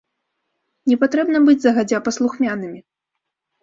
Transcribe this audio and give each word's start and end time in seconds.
Не 0.93 0.97
патрэбна 1.03 1.43
быць 1.51 1.59
загадзя 1.69 2.03
паслухмянымі. 2.11 2.79